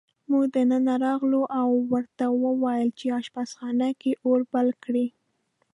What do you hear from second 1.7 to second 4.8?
ورته وویل: په اشپزخانه کې اور بل